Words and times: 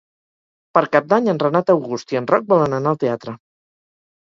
Per 0.77 0.81
Cap 0.95 1.11
d'Any 1.13 1.29
en 1.35 1.41
Renat 1.43 1.69
August 1.75 2.15
i 2.17 2.21
en 2.23 2.31
Roc 2.33 2.51
volen 2.55 2.77
anar 2.81 2.95
al 2.97 3.01
teatre. 3.07 3.39